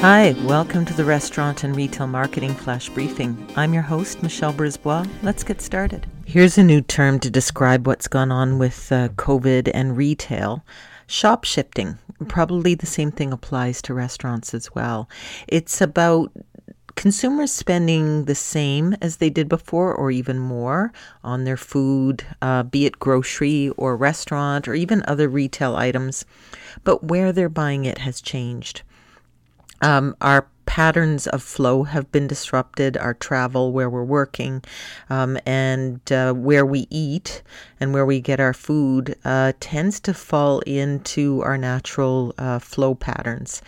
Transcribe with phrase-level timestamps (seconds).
[0.00, 3.36] Hi, welcome to the Restaurant and Retail Marketing Flash Briefing.
[3.54, 5.06] I'm your host, Michelle Brisbois.
[5.22, 6.06] Let's get started.
[6.24, 10.64] Here's a new term to describe what's gone on with uh, COVID and retail
[11.06, 11.98] shop shifting.
[12.28, 15.06] Probably the same thing applies to restaurants as well.
[15.46, 16.32] It's about
[16.94, 22.62] consumers spending the same as they did before or even more on their food, uh,
[22.62, 26.24] be it grocery or restaurant or even other retail items,
[26.84, 28.80] but where they're buying it has changed.
[29.80, 34.62] Um, our patterns of flow have been disrupted, our travel, where we're working,
[35.08, 37.42] um, and uh, where we eat
[37.80, 42.94] and where we get our food uh, tends to fall into our natural uh, flow
[42.94, 43.62] patterns.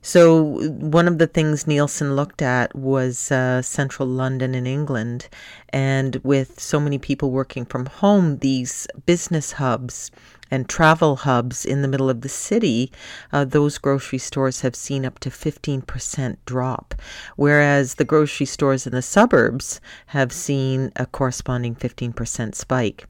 [0.00, 5.28] So, one of the things Nielsen looked at was uh, central London in England.
[5.70, 10.10] And with so many people working from home, these business hubs
[10.50, 12.90] and travel hubs in the middle of the city,
[13.32, 16.94] uh, those grocery stores have seen up to 15% drop,
[17.36, 23.06] whereas the grocery stores in the suburbs have seen a corresponding 15% spike.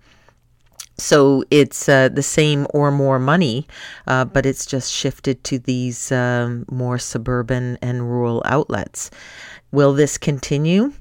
[0.99, 3.69] So it's uh, the same or more money,
[4.09, 9.11] uh, but it's just shifted to these um, more suburban and rural outlets.
[9.71, 10.93] Will this continue?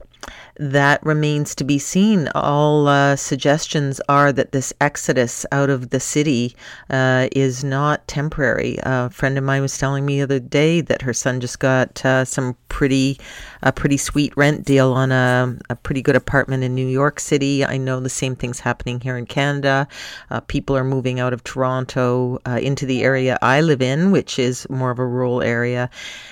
[0.59, 2.27] that remains to be seen.
[2.35, 6.55] All uh, suggestions are that this exodus out of the city
[6.89, 8.79] uh, is not temporary.
[8.83, 12.03] A friend of mine was telling me the other day that her son just got
[12.05, 13.19] uh, some pretty,
[13.63, 17.65] a pretty sweet rent deal on a, a, pretty good apartment in New York City.
[17.65, 19.87] I know the same thing's happening here in Canada.
[20.29, 24.37] Uh, people are moving out of Toronto uh, into the area I live in, which
[24.37, 25.89] is more of a rural area,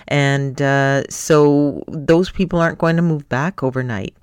[0.07, 4.16] and uh, so those people aren't going to move back overnight.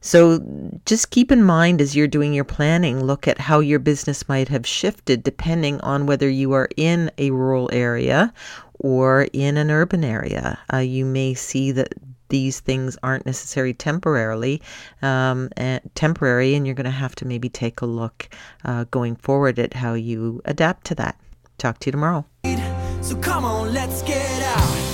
[0.00, 0.38] So
[0.86, 4.48] just keep in mind as you're doing your planning, look at how your business might
[4.48, 8.32] have shifted depending on whether you are in a rural area
[8.78, 10.58] or in an urban area.
[10.72, 11.94] Uh, you may see that
[12.28, 14.60] these things aren't necessarily temporarily
[15.02, 18.28] um, and temporary, and you're going to have to maybe take a look
[18.64, 21.18] uh, going forward at how you adapt to that.
[21.56, 22.24] Talk to you tomorrow.
[23.00, 24.87] So come on, let's get out.